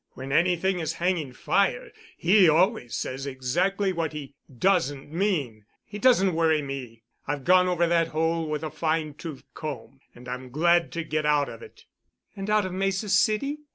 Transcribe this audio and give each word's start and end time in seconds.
When 0.13 0.31
anything 0.31 0.79
is 0.79 0.93
hanging 0.93 1.31
fire 1.31 1.91
he 2.17 2.49
always 2.49 2.95
says 2.95 3.27
exactly 3.27 3.93
what 3.93 4.13
he 4.13 4.33
doesn't 4.51 5.11
mean. 5.13 5.65
He 5.85 5.99
doesn't 5.99 6.33
worry 6.33 6.63
me. 6.63 7.03
I've 7.27 7.43
gone 7.43 7.67
over 7.67 7.85
that 7.85 8.07
hole 8.07 8.49
with 8.49 8.63
a 8.63 8.71
fine 8.71 9.13
tooth 9.13 9.43
comb, 9.53 9.99
and 10.15 10.27
I'm 10.27 10.49
glad 10.49 10.91
to 10.93 11.03
get 11.03 11.27
out 11.27 11.49
of 11.49 11.61
it." 11.61 11.85
"And 12.35 12.49
out 12.49 12.65
of 12.65 12.73
Mesa 12.73 13.09
City?" 13.09 13.59